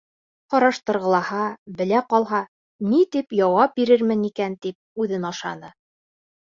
[0.53, 1.41] Һораштырғылаһа,
[1.81, 2.41] белә ҡалһа,
[2.95, 5.77] ни тип яуап бирермен икән, тип үҙен ашаны.